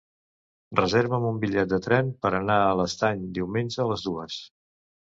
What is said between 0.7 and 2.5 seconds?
Reserva'm un bitllet de tren per